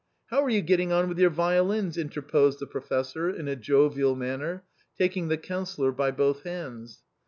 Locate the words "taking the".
4.97-5.37